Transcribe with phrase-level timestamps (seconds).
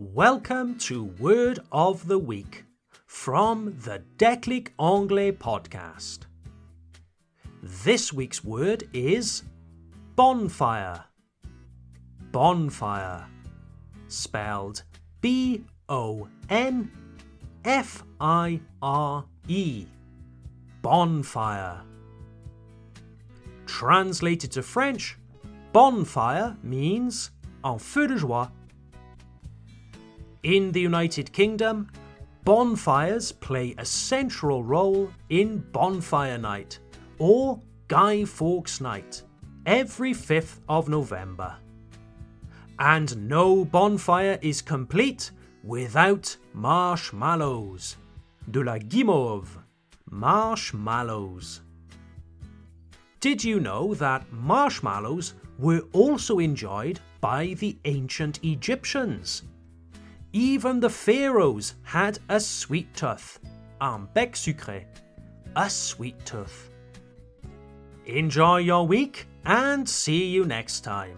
[0.00, 2.62] Welcome to Word of the Week
[3.06, 6.20] from the Declic Anglais podcast.
[7.64, 9.42] This week's word is
[10.14, 11.02] bonfire.
[12.30, 13.26] Bonfire,
[14.06, 14.84] spelled
[15.20, 16.92] B O N
[17.64, 19.84] F I R E.
[20.80, 21.82] Bonfire.
[23.66, 25.18] Translated to French,
[25.72, 27.32] bonfire means
[27.64, 28.52] un feu de joie.
[30.48, 31.90] In the United Kingdom,
[32.42, 36.78] bonfires play a central role in Bonfire Night
[37.18, 39.24] or Guy Fawkes Night
[39.66, 41.54] every 5th of November.
[42.78, 47.98] And no bonfire is complete without marshmallows.
[48.50, 49.58] De la guimauve.
[50.10, 51.60] Marshmallows.
[53.20, 59.42] Did you know that marshmallows were also enjoyed by the ancient Egyptians?
[60.32, 63.38] Even the pharaohs had a sweet tooth,
[63.80, 64.84] un bec sucré,
[65.56, 66.68] a sweet tooth.
[68.04, 71.16] Enjoy your week and see you next time.